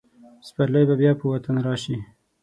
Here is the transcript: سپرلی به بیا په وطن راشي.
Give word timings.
سپرلی 0.47 0.83
به 0.87 0.95
بیا 1.01 1.11
په 1.19 1.25
وطن 1.31 1.55
راشي. 1.67 1.97